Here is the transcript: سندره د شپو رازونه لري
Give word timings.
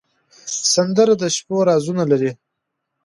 سندره 0.73 1.13
د 1.21 1.23
شپو 1.35 1.55
رازونه 1.69 2.03
لري 2.11 2.31